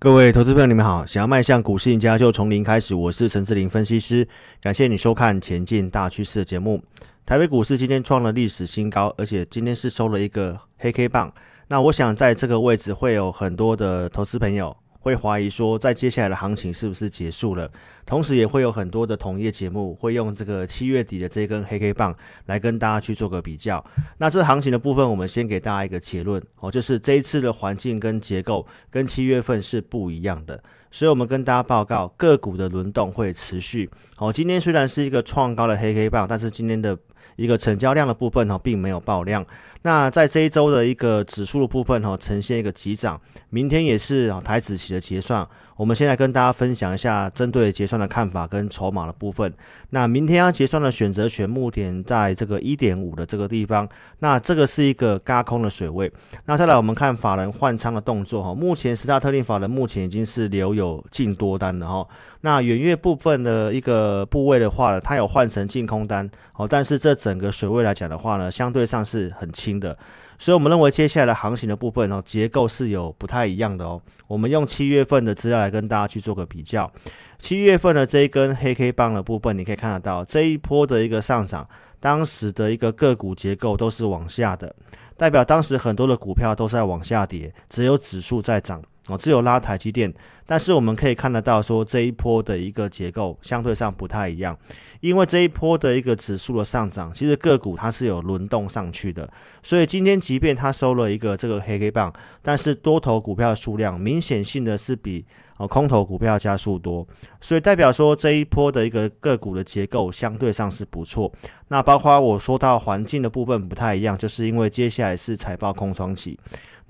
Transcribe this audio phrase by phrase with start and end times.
[0.00, 1.04] 各位投资朋友，你们好！
[1.04, 2.94] 想要迈向股市赢家，就从零开始。
[2.94, 4.28] 我是陈志林分析师，
[4.62, 6.80] 感谢你收看《前进大趋势》的节目。
[7.26, 11.34] 台北股市今天创了历史新高，而且今天是收了一个黑 K 棒。
[11.66, 14.76] 那我想在这个位置会有很多的投资朋友。
[15.00, 17.70] 会怀疑说，在接下来的行情是不是结束了？
[18.04, 22.14] 同时也会有很多的同业节目会用这个七月底的这根黑 K 棒
[22.46, 23.84] 来跟大家去做个比较。
[24.16, 30.62] 那这行情的部分，我们先给大家一个结论哦，就是这一次的环境跟结构跟七月份是不一样的。
[30.90, 33.90] 所以我们跟大家报告，个股的轮动会持续。
[34.16, 36.98] 哦，今天虽然是一个创高的黑 K 棒，但是今天的
[37.38, 39.46] 一个成交量的部分哦，并没有爆量。
[39.82, 45.48] 那在这一周的一个指数的部分哈，呈现一个急涨，明天也是啊台指期的结算。
[45.78, 49.54] 我们先来跟大家分享一下针对结算的看法跟筹码的部分。
[49.90, 56.12] 那明天要结算的选择权目前在这个一点五的这个地方，那这个是一个轧空的水位。
[56.46, 62.04] 那再来我们看法人换仓的动作哈，目前十大特定法人目前已经是留有净多单了哈。
[62.40, 69.96] 那远月部分的一个部位的话呢，它有换成净空单哦，但是这整个水位来讲的话呢，相对上是很轻的。
[70.38, 74.00] 所以我们认为接下来的行情的部分哦，结构是有不太一样的哦。
[74.28, 76.90] 我们用七月份的资料来跟大家去做个比较。
[77.38, 81.68] 七月份的这一根黑 K 棒的部分，你可以看得到这一波的一个上涨，
[82.00, 84.74] 当时的一个个股结构都是往下的，
[85.16, 90.12] 代表当时很多的股票都在往下跌，只有指数在涨哦，只有拉台积电。
[90.46, 94.56] 但是我们可以看得到说这一波的一个结构相对上不太一样。
[95.00, 99.28] 因为这一波的一个指数的上涨，其实个股它是有轮动上去的，
[99.62, 105.24] 所以今天即便它收了一个这个黑 K 棒，但是多头股票的数量明显性的是比
[105.58, 107.06] 哦空头股票加速多，
[107.40, 111.30] 所以代表说这一波的一个个股的结构相对上是不错。
[111.68, 116.38] 那包括我说到环境的部分不太一样，就是因为接下来是财报空窗期。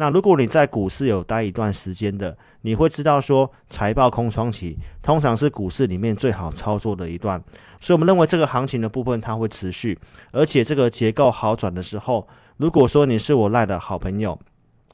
[0.00, 7.42] 那如果你在股市有待一段时间的，你会知道说财报空窗期通常是股市里面最好操作的一段。
[7.80, 9.98] 所以，我们认为这个行情的部分它会持续，
[10.30, 14.38] 而且这个结构好转的时候，如果说你是我赖的好朋友，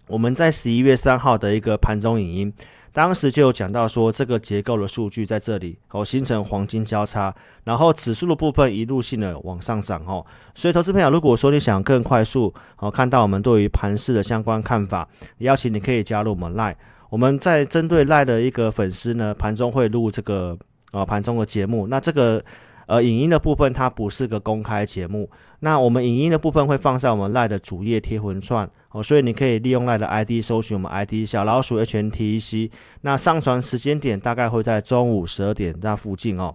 [0.06, 2.54] 我们在十一月三号的一个盘中影音，
[2.94, 7.34] 当时就有讲到说，这个结构的数据在这里哦，形成黄金交叉，
[7.64, 10.24] 然后指数的部分一路性的往上涨哦。
[10.54, 16.76] 所以，投资朋友，如果说你想更快速哦看到我们对于盘市的相关看法，邀请你可以加入我们赖。
[17.10, 20.56] 我们在针对赖的一个粉丝呢，盘中会录这个
[20.92, 22.42] 呃盘中的节目，那这个。
[22.86, 25.30] 呃，影音的部分它不是个公开节目，
[25.60, 36.54] 那我们影音的部分会放在我们赖的主页贴文串哦，所以你可以利用赖的 ID 搜寻我们 ID 小老鼠 HNTEC，那上传时间点大概会在中午十二点那附近哦。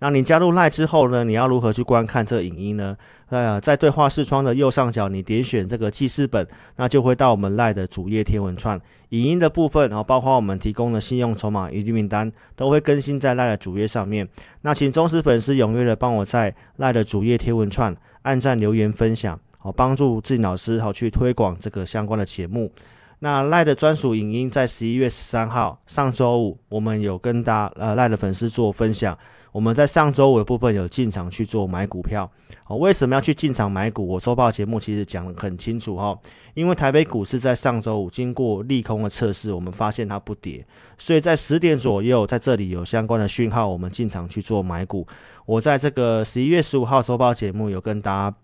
[0.00, 2.96] 那你加入赖之后呢，你要如何去观看这个影音呢？
[3.28, 6.44] 呃，在对话视窗的右上角，你点选这个记事本，
[6.74, 8.80] 那就会到我们赖的主页贴文串。
[9.10, 14.28] 影音的部分，然后包括我们提供的信用筹码、余地名单，都会更新在赖的主页上面。
[14.62, 19.38] 那请忠实粉丝踊跃的帮我在赖的主页贴文串按赞、留言、分享，
[19.68, 22.72] 好帮助志霖老师好去推广这个相关的节目。
[23.18, 29.16] 那赖的专属影音在十一月十三号上周五，我们有跟大呃赖的粉丝做分享。
[29.52, 32.30] 我们在上周五的部分有进场去做买股票，
[32.66, 34.06] 哦，为什么要去进场买股？
[34.06, 36.18] 我周报节目其实讲得很清楚哈，
[36.54, 40.64] 因为台北股市在上周五经过利空的测试，我们发现它不跌，
[40.96, 45.06] 所以在十点左右在这里有相关的讯号，我们进场去做买股。
[45.44, 48.36] 我在这个十一月十五号周报节目有跟大家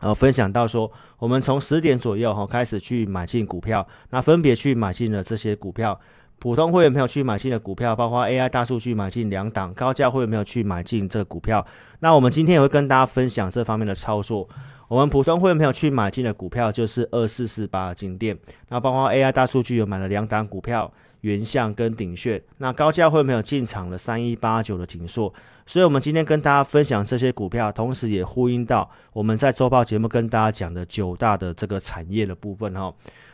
[0.00, 5.98] 呃分享到说，我们从十点左右哈开始去买进股票，那分别去买进了这些股票。
[6.38, 11.66] 普通会员朋友去买进的股票，包括 AI 大数据买进两档，高价会员朋友去买进这个股票。
[11.98, 14.48] 那我们今天也会跟大家分享这方面的操作。
[14.88, 18.36] 我们普通会员朋友去买进的股票就是二四四八的晶电，
[18.70, 20.90] 那包括 AI 大数据有买了两档股票，
[21.22, 22.42] 原相跟鼎炫。
[22.58, 25.32] 那高价会没有进场的三一八九的景硕。
[25.66, 32.92] 所以，我们今天跟大家分享这些股票，同时也呼应到我们在周报节目跟大家讲的九大的这个产业的部分哈。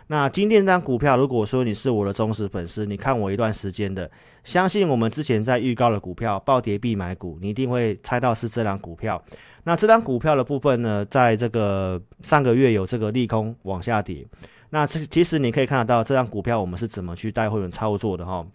[0.08, 4.08] 那今天这张股票，如果说你是我的忠实粉丝，你看我一段时间的，
[4.44, 9.20] 相信我们之前在预告的股票暴跌必买股，你一定会猜到是这张股票。
[9.64, 14.24] 那这张股票的部分呢，在这个上个月有这个利空往下跌。
[14.70, 18.46] 那这其实你可以看得到这张股票我们是怎么去带会员操作的哈。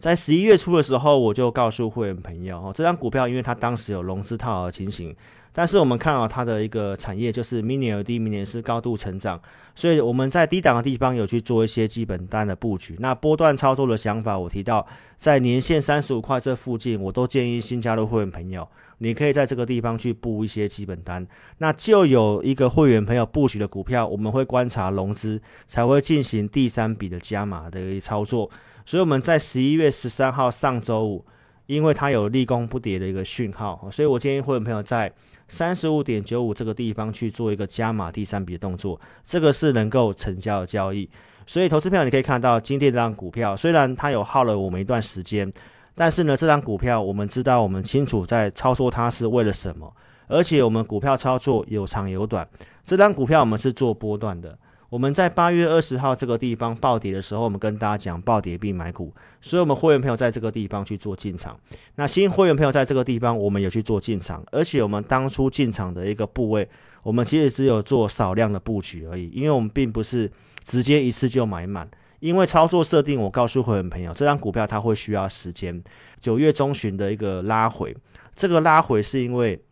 [0.00, 5.14] 在十一月初的时候，我就告诉会员朋友哦，这张股票因为它当时有融资套的情形，
[5.52, 9.38] 但是我们看到它的一个产业就是 Mini LED，明年是高度成长，
[9.74, 12.96] 所以我们在低档的地方有去做一些基本单的布局。
[12.98, 14.86] 那波段操作的想法，我提到
[15.18, 18.66] 在年线三十五块这附近，我都建议新加入会员朋友，
[18.98, 21.26] 你可以在这个地方去布一些基本单。
[21.58, 25.38] 那就有一个会员朋友布局的股票，我们会观察融资，
[25.68, 28.50] 才会进行第三笔的加码的一操作。
[28.84, 31.24] 所以我们在十一月十三号上周五，
[31.66, 35.12] 因为它有立功不跌的一个讯号，所以我建议会员朋友在。
[35.52, 41.10] 三十五点九五这个地方去做一个加码第三笔的动作，这个是能够成交的交易。
[41.44, 45.52] 所以，投资票你可以看到，今天这张股票虽然它有耗了我们一段时间，
[45.96, 49.92] 但是呢，这张股票我们知道，我们清楚在操作它是为了什么，
[50.28, 52.48] 而且我们股票操作有长有短。
[52.86, 54.56] 这张股票我们是做波段的。
[54.90, 61.56] 我们在八月二十号这个地方暴跌的时候，我们跟大家讲暴跌必买股，所以我们会员朋友在这个地方去做进场。
[61.94, 66.68] 那新会员朋友在这个地方，我们有去做进场，而且我们当初进场的一个部位，
[67.04, 70.28] 我们其实只有做少量的布局而已，因为我们并不是
[70.64, 71.88] 直接一次就买满。
[72.18, 75.80] 因为操作设定，我告诉会员朋友，这张股票它会需要时间，
[76.18, 77.96] 九月中旬的一个拉回，
[78.34, 79.62] 这个拉回是因为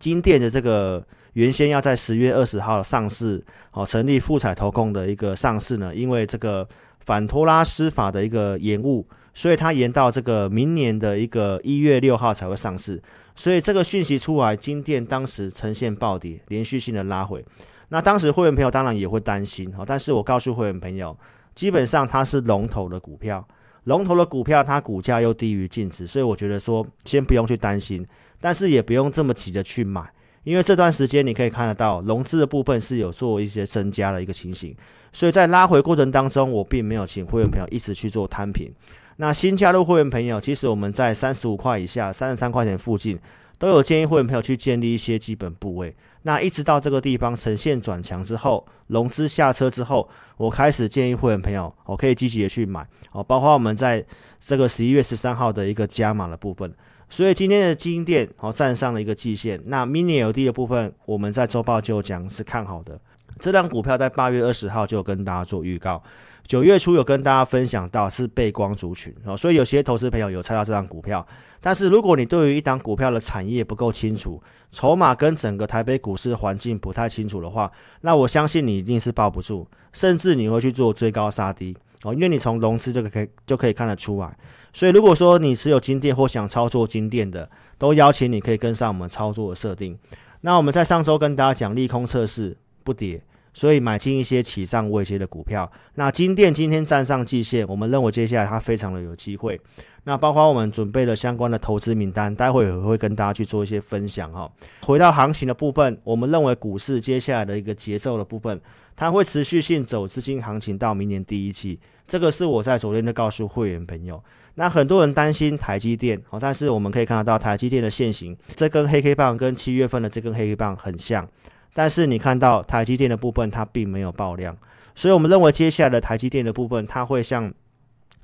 [0.00, 1.06] 金电的这个。
[1.38, 3.40] 原先要在十月二十号上市，
[3.70, 6.68] 哦，成立富采投控的一个上市呢，因为这个
[7.04, 13.00] 反托拉斯法的一个延误，所以它延到这个明年的一个一月六号才会上市。
[13.36, 17.44] 所以这个讯息出来，金店当时呈现暴跌，连续性的拉回。
[17.90, 21.16] 那当时会员朋友当然也会担心，哦，但是我告诉会员朋友，
[21.54, 23.46] 基本上它是龙头的股票，
[23.84, 28.04] 龙头的股票它股价又低于净值，所以我觉得说先不用去担心，
[28.40, 30.12] 但是也不用这么急着去买。
[30.48, 34.74] 因为这段时间你可以看得到融资的部分是有做一些增加的一个情形，
[35.12, 38.72] 所以在拉回过程当中，我并没有请会员朋友一直去做摊平。
[39.16, 43.18] 那新加入会员朋友，其实我们在三十五块以下、三十三块钱附近，
[43.58, 45.94] 都有建议会员朋友去建立一些基本部位。
[46.22, 50.08] 那一直到这个地方呈现转强之后，融资下车之后，
[50.38, 54.02] 我开始建议会员朋友，我可以积极的去买哦，包括我们在
[54.40, 56.72] 这个十一月十三号的一个加码的部分。
[57.10, 63.00] 所以今天的金电哦站上了一个季线，那 Mini LED 的部分，我们在周报就讲是看好的。
[63.38, 66.02] 这张股票在八月二十号就有跟大家做预告，
[66.44, 71.24] 九月初有跟大家分享到是背光族群哦，所以有些投资朋友有猜到这张股票。
[71.60, 77.70] 但是如果你对于一档股票的产业不够清楚，筹码跟整个台北股市环境不太清楚的话，
[78.02, 84.36] 那我相信你一定是抱不住，甚至你会去做追高杀低哦，因为你从融资就可以就可以看得出来。
[84.72, 89.98] 所以，如果说你持有金店或想操作金店的，都邀请你可以跟上我们操作的设定。
[90.42, 93.20] 那我们在上周跟大家讲利空测试不跌，
[93.52, 95.70] 所以买进一些起涨位阶的股票。
[95.94, 99.60] 那金店今天站上季线，我们认为接下来它非常的有机会。
[100.08, 104.50] 那包括我们准备了相关的投资名单，待会也会跟大家去做一些分享哈。
[104.80, 108.58] 回到行情的部分，我们认为股市接下来的一个节奏的部分，
[108.96, 111.78] 它会持续性走资金行情到明年第一季。
[112.06, 114.18] 这个是我在昨天就告诉会员朋友。
[114.54, 121.28] 那很多人担心台积电哦，但是我们可以看得到台积电的线型，这根黑 K 棒跟七月份的这根黑 K 棒很像，
[121.74, 124.56] 但是你看到台积电的部分它并没有爆量，
[124.94, 127.52] 所以我们认为接下来的台积电的部分它会像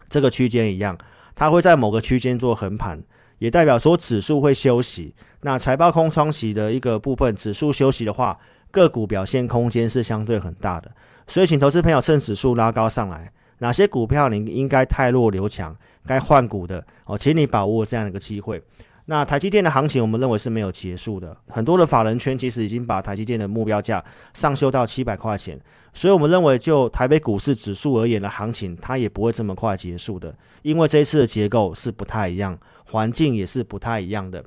[0.09, 0.97] 这个区间一样，
[1.35, 3.03] 它会在某个区间做横盘，
[3.39, 5.15] 也代表说指数会休息。
[5.41, 8.39] 那财报空窗期的一个部分，指数休息的话，
[8.71, 10.91] 个股表现空间是相对很大的，
[11.27, 15.77] 所以请投资朋友趁指数拉高上来，哪些股票你应该太弱留强？
[16.07, 18.63] 该换股的哦，请你把握这样的一个机会。
[19.07, 21.37] 那台积电的行情，我们认为是没有结束的。
[21.49, 24.03] 很多的法人圈其实已经把台积电的目标价
[24.33, 25.61] 上修到七百块钱，
[25.93, 34.43] 所以我们认为就台北股市指数而言的行情，它也不会这么快结束的，因为这一次的结构是不太一样，环境也是不太一样的。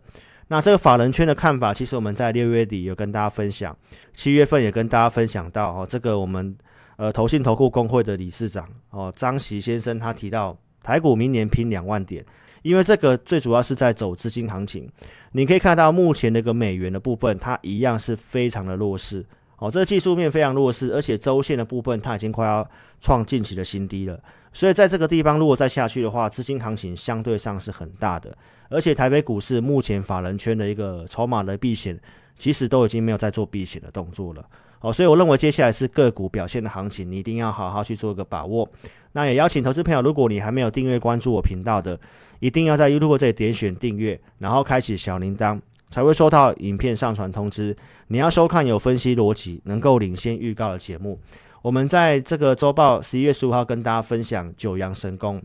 [0.48, 3.78] 那这个法人圈的看法，其实我们在六月底有跟大家分享，
[4.16, 6.58] 七月份也跟大家分享到哦，这个我们
[6.96, 10.58] 呃投信投顾工会的理事长哦张锡先生他提到。
[10.84, 12.26] 台股明年拼两万点，
[12.68, 14.90] 因为这个最主要是在走资金行情。
[15.32, 19.26] 你可以看到目前那个美元的部分，它一样是非常的弱势。
[19.60, 22.70] 哦，这个技术面非常弱势，而且周线的部分它已经快要
[23.00, 24.20] 创近期的新低了。
[24.52, 28.36] 所以在这个地方如果再下去的话，资金行情相对上是很大的。
[28.70, 31.98] 而且台北股市目前法人圈的一个筹码的避险，
[32.38, 34.46] 其实都已经没有在做避险的动作了。
[34.80, 38.70] 好，所以我认为接下来是个股表现的行情，你一定要好好去做一个把握。
[39.14, 42.00] 那也邀请投资朋友，如果你还没有订阅关注我频道的，
[42.40, 47.76] 一定要在 YouTube 这里点选订阅，然后开启小铃铛，才会收到影片上传通知。
[48.08, 51.20] 你要收看有分析逻辑、能够领先预告的节目。
[51.64, 55.42] 我们在这个周报十一月十五号跟大家分享九阳神功。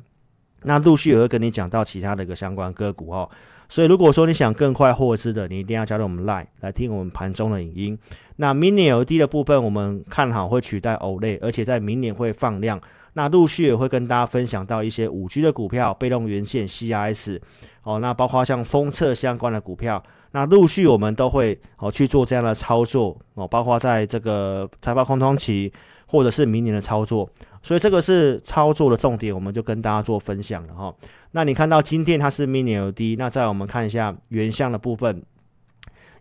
[0.64, 3.28] 那陆续也会跟你讲到其他的一个相关个股哦。
[3.68, 7.98] 所以如果说你想更快获知的，你一定要加入我们 Line 来听我们盘中的影音。
[8.42, 12.80] 那 Mini LD 的部分，我们看好会取代 OLED，而且在明年会放量。
[13.12, 17.38] 那陆续也会跟大家分享到一些五 G 的股票、被动元件、CIS
[17.84, 25.72] 哦，那包括像封测相关的股票，那陆续我们都会哦去做这样的操作哦，包括在这个财报空窗期
[26.06, 27.30] 或者是明年的操作。
[27.62, 30.94] 所以这个是操作的重点，我们就跟大家做分享了哈、哦。
[31.30, 35.22] 那你看到今天它是 Mini LD 那再我们看一下原相的部分，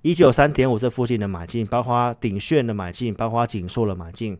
[0.01, 4.37] 一九三点五这附近的买进，包括鼎炫的买进，包括景硕的买进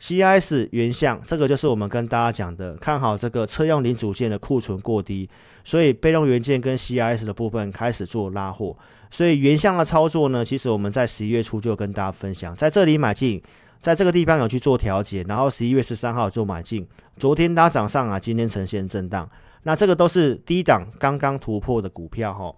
[0.00, 5.28] ，CIS 原相这个就是我们跟大家讲的，看好这个车用零组件的库存过低，
[5.64, 8.76] 所以被动元件跟 CIS 的部分开始做拉货，
[9.10, 13.42] 所以原相的操作呢，其实我们在十一月初就跟大家分享，在这里买进。
[13.80, 16.84] 在这个地方有去做调节，然后十一月十三号做买进，
[17.16, 19.30] 昨天拉涨上啊，今天呈现震荡。
[19.62, 22.52] 那这个都是低档刚刚突破的股票哈。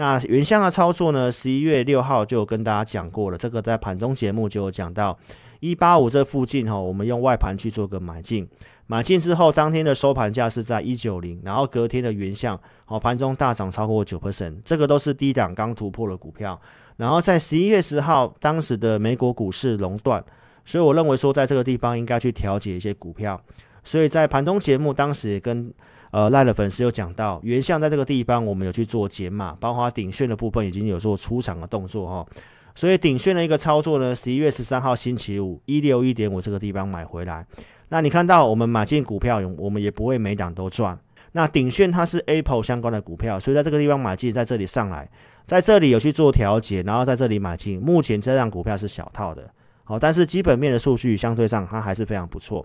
[0.00, 5.18] 那原相的操作呢，十一月六号就跟大家讲过了，这个在盘中节目就有讲到
[5.60, 8.48] 一八五这附近哈，我们用外盘去做个买进，
[8.86, 16.58] 买进之后当天的收盘价是在一九零，然后隔天的原相好盘中大涨超过九 percent，这个都是低档刚突破的股票。
[16.96, 20.24] 然后在十一月十号，当时的美国股市熔断。
[20.64, 23.38] 所以我认为说，在这个地方应该去调节一些股票。
[23.84, 25.70] 所以在盘中节目当时也跟
[26.10, 32.26] 呃赖的粉丝有讲到，原相在这个地方我们有去做减码，包括顶炫的部分已经有做出场的动作哈。
[32.74, 37.44] 所以顶炫的一个操作呢，十一月十三号星期五一六一点五这个地方买回来。
[37.88, 40.98] 那你看到我们买进股票，我们也不会每档都赚。
[41.32, 45.08] 那顶炫它是 Apple 相关的股票，所以在这个地方买进，在这里上来，
[45.44, 47.80] 在这里有去做调节，然后在这里买进。
[47.80, 49.48] 目前这档股票是小套的。
[49.84, 52.64] 好，但是基本面的数据相对上它还是非常不错。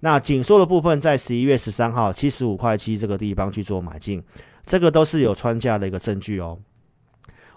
[0.00, 4.22] 那景硕的部分在十一月十三号七十五块七这个地方去做买进，
[4.64, 6.58] 这个都是有穿价的一个证据哦。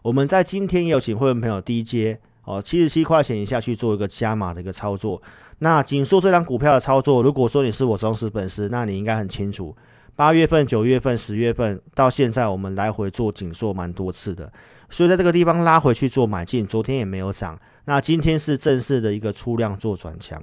[0.02, 5.22] 我们在今天也有请会员朋友低接哦，七十七块钱以下去做一个加码的一个操作。
[5.60, 9.76] 那景硕这张股票的操作，如果说你是我忠实粉丝，那你应该很清楚。
[10.16, 14.52] 八月份、九月份、十月份到现在，我们来回做景硕蛮多次的，
[14.90, 17.60] 所以在这个地方拉回去做买进，昨天也没有涨。
[17.86, 20.42] 那今天是正式的一个出量做转强，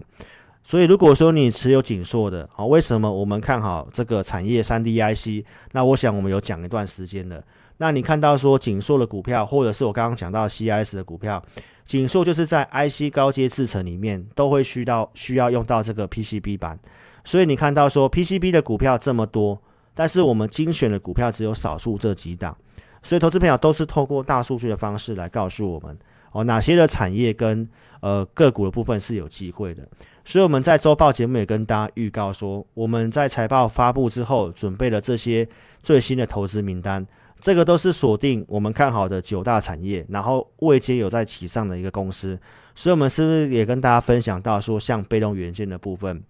[0.69, 5.47] 所以如果说你持有景硕的啊，为什么我们看好这个产业三 D IC？
[5.71, 7.41] 那我想我们有讲一段时间了。
[7.77, 11.41] 那你看到说景硕的股票，或者是我刚刚讲到 CIS 的股票，
[11.87, 16.77] 景硕就是在 IC 高阶制程里面都会需到需要用到这个 PCB 板，
[17.23, 19.63] 所以你看到说 PCB 的股票这么多，
[19.95, 22.57] 但是我们精选的股票只有少数这几档，
[23.05, 25.97] 所以投资朋友都是透过大数据的方式来告诉我们。
[26.33, 27.67] 哦，哪些的产业跟
[28.01, 29.89] 呃个股的部分是有机会的？
[30.27, 35.49] 所以我们在周报节目也跟大家预告说，我们在财报发布之后准备了这些
[35.85, 37.07] 最新的投资名单，
[37.39, 42.37] 这个都是锁定我们看好的九大产业，然后未接有在其上的一个公司。
[42.75, 46.21] 所以，我们是不是也跟大家分享到说，像被动元件的部分，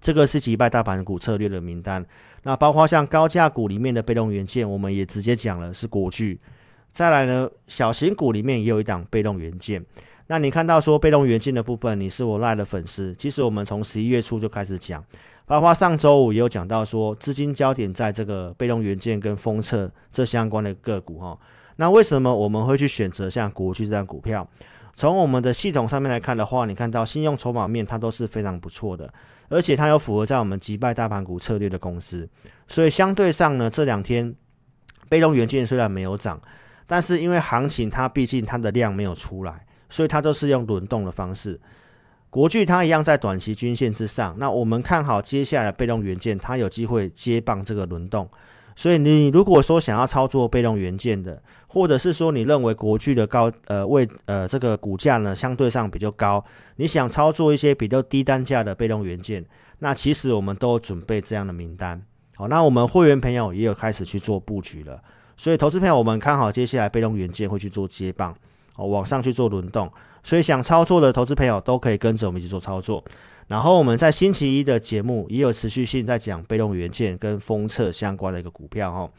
[0.00, 2.06] 这个是击败大盘股策略的名单。
[2.44, 6.38] 那包括像高价股里面的被动元件，我们也直接讲了是国巨。
[6.92, 9.84] 再来呢，小型股里面也有一档被动元件。
[10.26, 13.14] 那你看到说被动元件的部分，你是我赖的粉丝。
[13.16, 15.04] 其实我们从十一月初就开始讲，
[15.44, 21.38] 包括上周五也有讲到说，资金焦点在这个被动元件跟封测这相关的个股哈。
[21.76, 24.48] 那为什么我们会去选择像国巨这张股票？
[24.94, 29.12] 从我们的系统上面来看的话，你看到信用筹码面它都是非常不错的，
[29.48, 32.28] 而且它有符合在我们击败大盘股策略的公司。
[32.68, 34.34] 所以相对上呢，这两天
[35.08, 36.40] 被动元件虽然没有涨。
[36.86, 41.60] 但是因为行情它毕竟它的量没有出来，所以它都是用轮动的方式。
[42.28, 48.28] 国巨它一样在短期均线之上，那我们看好接下来被动元件它有机会接棒这个轮动。
[48.74, 59.46] 所以你如果说想要操作被动元件的，或者是说你认为国巨的高呃位呃这个股价呢相对上比较高，你想操作一些比较低单价的被动元件，
[59.78, 62.02] 那其实我们都准备这样的名单。
[62.34, 65.00] 好，那我们会员朋友也有开始去做布局了。
[65.36, 68.34] 所以，投资朋友，我们看好接下来被动元件会去做接棒，
[68.76, 69.90] 哦，往上去做轮动。
[70.22, 73.04] 所以，想操作的投资朋友都可以跟着我们一起做操作。
[73.48, 79.10] 然后，我们在星期一的节目也有持续性在讲被动元件跟封测相关的一个股票哦。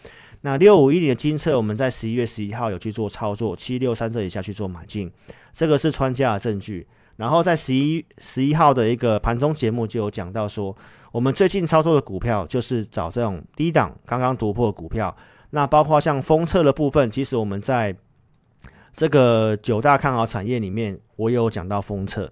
[0.41, 5.11] 那六五一零的金测，我们在十一月十一号有去做操作，七六三这以下去做买进，
[5.53, 6.87] 这个是穿价的证据。
[7.17, 10.75] 然后在十一十一号的一个盘中节目就有讲到说，
[11.11, 15.15] 我们最近操作的股票就是找这种低档刚刚突破的股票。
[15.51, 17.95] 那包括像封测的部分，其实我们在
[18.95, 22.31] 这个九大看好产业里面，我有讲到封测。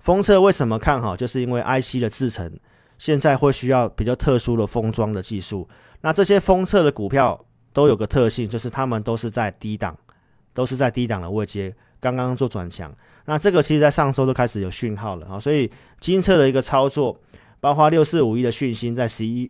[0.00, 1.16] 封测为什么看好？
[1.16, 2.50] 就是因为 IC 的制程
[2.98, 5.68] 现在会需要比较特殊的封装的技术。
[6.00, 7.38] 那这些封测的股票
[7.72, 9.96] 都有个特性，就是他们都是在低档，
[10.54, 12.92] 都是在低档的位阶，刚刚做转强。
[13.26, 17.20] 那这个其实在上周就开始有讯号了啊，所以金测的一个操作，
[17.60, 19.48] 包括六四五一的讯息，在十一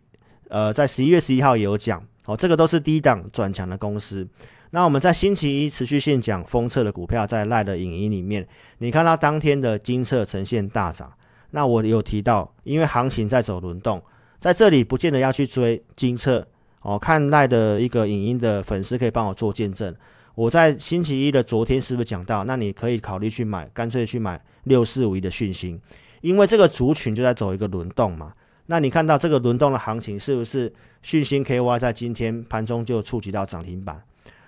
[0.49, 4.27] 呃在十一月十一号也有讲哦，这个都是低档转强的公司。
[4.71, 8.47] 那我们在星期一持续性讲封测的股票，在赖的影音里面，
[8.77, 11.11] 你看到当天的金测呈现大涨。
[11.51, 14.01] 那我有提到，因为行情在走轮动，
[14.39, 16.47] 在这里不见得要去追金测
[16.81, 16.97] 哦。
[16.97, 19.93] 看赖的一个影音的粉丝可以帮我做见证。
[20.35, 22.45] 我在星期一的昨天是不是讲到？
[22.45, 25.77] 那你可以考虑去买，干脆去买六四五一的讯芯，
[26.21, 28.31] 因为这个族群就在走一个轮动嘛。
[28.67, 34.01] 那你看到这个轮动的行情，是不是讯芯 KY 在今天盘中就触及到涨停板？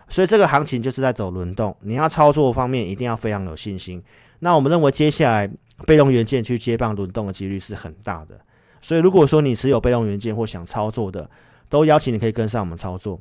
[0.09, 4.03] 所以这个行情就是在走轮动，你要操作方面一定要非常有信心。
[4.39, 5.49] 那我们认为接下来
[5.85, 8.39] 被动元件去接棒轮动的几率是很大的。
[8.81, 11.29] 所以如果说你持有被动元件或想操作的，
[11.69, 13.19] 都邀请你可以跟上我们操作。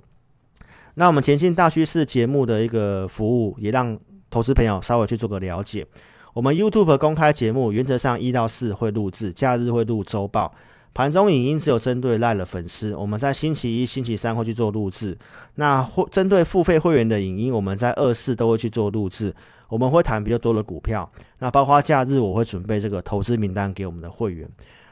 [0.95, 3.99] 那我们前进大趋势节目的一个服务，也让
[4.29, 5.87] 投资朋友稍微去做个了解。
[6.35, 10.53] 我们 YouTube 公开节目原则上一到四会录制，假日会录周报。
[10.95, 15.17] 盘中影音只有针对赖的粉丝，我们在星期一、星期三会去做录制。
[15.55, 19.35] 那会针对付费会员的影音，我们在二四都会去做录制。
[19.69, 24.47] 我们会谈比较多的股票，那包括假日我会准备这个投资名单给我们的会员。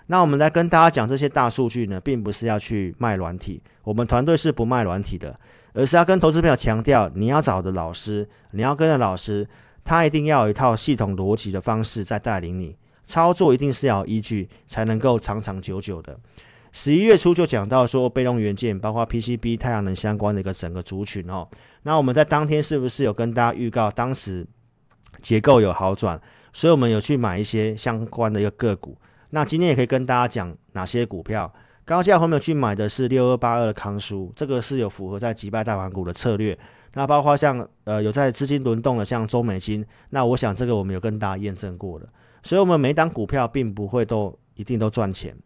[0.07, 5.39] 那我们来跟大家讲这些大数据呢，并不是要去卖软体，我们团队是不卖软体的，
[5.75, 9.47] 而是要跟投资朋友强调，你要找的老师，你要跟的老师，
[9.85, 12.75] 他一定要有一套系统逻辑的方式在带领你。
[13.11, 16.17] 操作一定是要依据，才能够长长久久的。
[16.71, 21.49] 十一月初就讲到说，被动元件包括 PCB、太阳能相关的一个整个族群哦。
[21.83, 24.47] 那我们在当天是不是有跟大家预告，当时
[25.21, 26.21] 结构有好转，
[26.53, 28.97] 所以我们有去买一些相关的一个个股。
[29.31, 31.53] 那今天也可以跟大家讲哪些股票
[31.85, 36.57] 高价，后面去买的是六二八二康舒，这个是有符合在击败大盘股的策略。
[36.95, 42.09] 那包括像呃有在资金轮动的像中美金，那我想这个我们有跟大家验证过的。
[42.43, 45.37] 所以，我们每档股票并不会都一定都赚钱。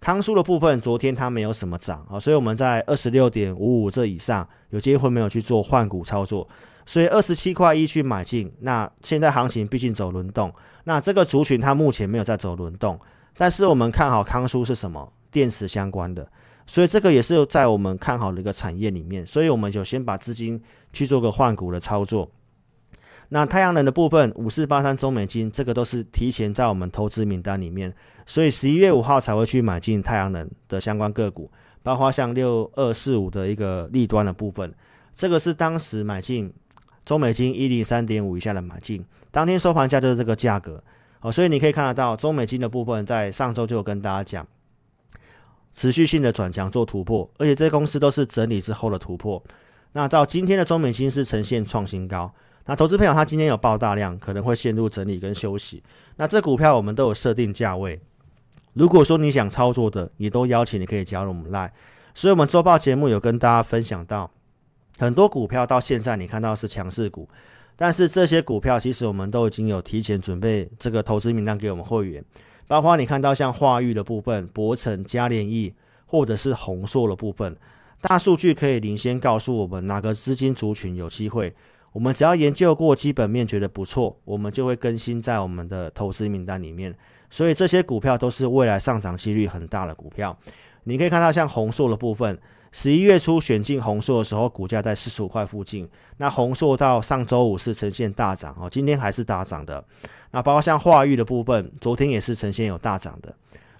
[0.00, 6.48] 康舒的部分，昨天它没有什么涨啊，所以我们在二十六点五五这以上，有机会没有去做换股操作，
[6.86, 8.52] 所以二十七块一去买进。
[8.60, 12.98] 那现在行情毕竟走轮动，那这个族群它目前没有在走轮动，
[13.36, 15.12] 但是我们看好康舒是什么？
[15.30, 16.26] 电池相关的，
[16.64, 20.62] 所以这个也是在我们看好的一个产业里面，所以我们就先把资金
[20.92, 22.30] 去做个换股的操作。
[23.30, 31.50] 那太阳能的部分，五四八三中美金，这个都是提前在我们投资名单里面，所以十一月五号才会去买进太阳能的相关个股，
[31.82, 34.72] 包括像六二四五的一个立端的部分，
[35.14, 36.50] 这个是当时买进
[37.04, 40.82] 中美金一零三点五以下的买进，当天收盘价就是这个价格，
[41.20, 44.46] 好，所以你可以看得到中美金的部分在上周就有跟大家讲，
[45.74, 49.42] 持续性的转强做突破，而且这些公司都是整理之后的突破，
[49.92, 52.32] 那到今天的中美金是呈现创新高。
[52.68, 55.82] 那投资朋友他今天有爆大量，可能会陷入整理跟休息。
[56.16, 57.98] 那这股票我们都有设定价位，
[58.74, 61.70] 如果说你想操作的，也都邀请你可以加入我们 Line。
[62.14, 64.30] 所以，我们周报节目有跟大家分享到，
[64.98, 67.26] 很多股票到现在你看到是强势股，
[67.74, 72.22] 但是这些股票其实我们都已经有提前准备这个投资名单给我们会员，
[72.66, 75.72] 包括你看到像华裕的部分、博成、嘉联益，
[76.04, 77.56] 或者是弘硕的部分，
[78.02, 81.54] 大数据可以领先告诉我们哪个资金族群有机会。
[81.92, 86.94] 我们只要研究过基本面，觉得不错，我们就会更新在我们的投资名单里面。
[87.30, 90.36] 所以这些股票都是未来上涨几率很大的股票。
[90.84, 92.38] 你可以看到，像红硕的部分，
[92.72, 95.88] 十一月初选进红硕的时候，股价在四十五块附近。
[96.18, 99.84] 那红硕到上周五是呈现大涨哦，今天还是大涨的。
[100.30, 103.34] 那包括像华裕的部分，昨天也是呈现有大涨的。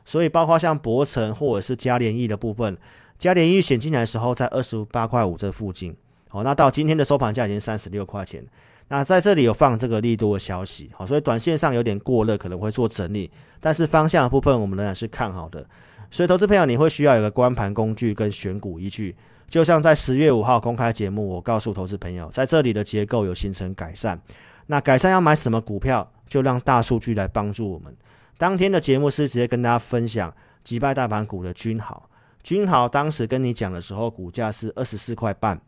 [0.04, 2.76] 所以包括像博成或者是嘉联益的部分，
[3.18, 5.94] 嘉联益选进来的时候在二十八块五这附近。
[6.28, 8.44] 好，那到今天的收盘价已经三十六块钱。
[8.88, 13.30] 那在这里有放这个利多的消息，好，所以短线上有点过热，可能会做整理。
[13.60, 15.66] 但是方向的部分，我们仍然是看好的。
[16.10, 19.14] 所以，投资朋友，你会需要有个观盘工具跟选股依据。
[19.50, 24.18] 就像在十月五号公开节目，我告诉投资朋友，在这里的结构有形成改善。
[24.66, 27.94] 那改善要买什么股票，就让大数据来帮助我们。
[28.38, 30.32] 当天的节目是直接跟大家分享
[30.64, 32.08] 击败大盘股的君豪。
[32.42, 35.60] 君豪当时跟你讲的时候，股价是二十四块半。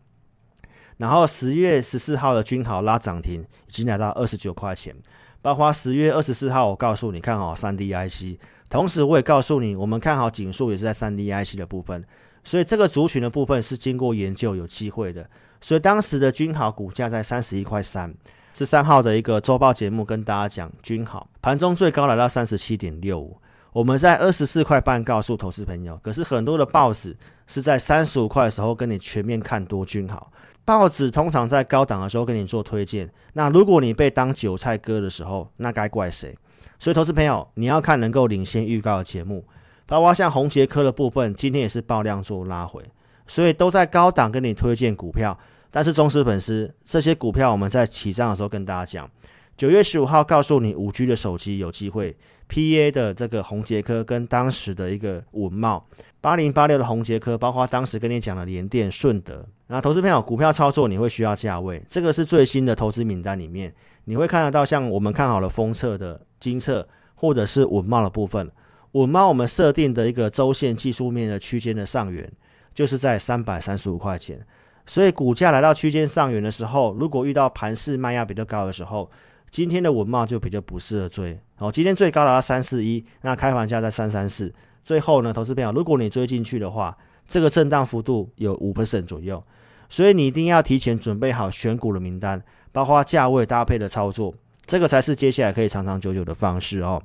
[1.00, 4.94] 然后十月十四号的君豪拉涨停，已经来到二十九块钱。
[5.40, 12.04] 包括十月二十四号，我告诉你看好三 D IC，同时我也告诉你，我们看好景硕也是在三 D IC 的部分。
[12.44, 15.26] 所以这个族群的部分是经过研究有机会的。
[15.62, 18.14] 所以当时的君豪股价在三十一块三。
[18.52, 23.38] 十三号的一个周报节目跟大家讲君豪盘中最高来到三十七点六五。
[23.72, 30.30] 我们在二十四块半告诉投资朋友，可是很多的报纸是在三十五块的时候跟你全面看多均好。
[30.78, 36.36] 报纸通常在高档的时候跟你做推荐，那如果你被当韭菜割的时候，那该怪谁？
[36.78, 39.44] 所以投资朋友，你要看能够领先预告的节目，
[39.86, 42.82] 包括像红杰科的部分，今天也是爆量做拉回，
[43.26, 45.36] 所以都在高档跟你推荐股票。
[45.72, 49.10] 但是忠实粉丝，这些股票我们在起涨的时候跟大家讲，
[49.56, 52.16] 九月十五号告诉你五 G 的手机有机会
[52.50, 55.80] ，PA 的这个宏捷科跟当时的一个稳懋，
[56.20, 59.46] 八零八六的宏捷科，包括当时跟你讲的联电、顺德。
[59.68, 63.72] 那投资朋友，股票操作你会需要价位，这个是最新的投资名单里面，
[64.04, 68.50] 你会看得到像我们看好了封测的精测，或者是稳懋的部分。
[68.92, 72.28] 稳懋我们设定的一个周线技术面的区间的上缘，
[72.74, 74.44] 就是在三百三十五块钱。
[74.84, 79.08] 所以股价来到区间上缘的时候，如果遇到盘势卖压比较高的时候，
[79.50, 81.38] 今天的稳懋就比较不适合追。
[81.58, 84.52] 哦，今天最高达到三四一，那开盘价在三三四。
[84.84, 86.96] 最后呢，投资朋友，如果你追进去的话，
[87.28, 89.42] 这个震荡幅度有五 percent 左右。
[89.88, 94.32] 所以你一定要提前准备好选股的名单，包括价位搭配的操作，
[94.64, 97.02] 这个才是接下来可以长长久久的方式哦。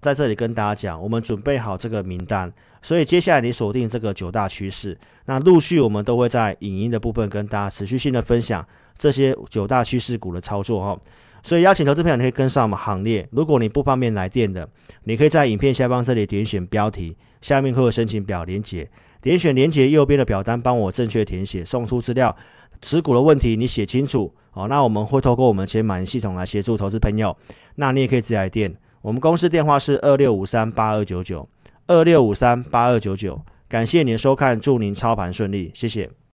[0.00, 2.50] 在这里跟大家讲，我们准备好这个名单，
[2.80, 10.98] 所以接下来你锁定这个九大趋势，那陆续我们都会在影音的部分跟大家持续性的分享这些九大趋势股的操作哈。
[11.42, 13.28] 所以邀请投资朋友你可以跟上我们行列。
[13.32, 14.68] 如果你不方便来电的，
[15.04, 18.90] 你可以在影片下方这里点选标题，下面会有申请表连结，
[19.22, 22.36] 点选连结右边的表单，帮我正确填写，送出资料，
[22.82, 24.68] 持股的问题你写清楚哦。
[24.68, 27.36] 那我们会透过我们钱满系统来协助投资朋友。
[27.76, 28.74] 那你也可以直接来电。
[29.02, 31.48] 我们公司电话是二六五三八二九九，
[31.86, 33.40] 二六五三八二九九。
[33.66, 36.20] 感谢您的收看，祝您操盘顺利，谢谢。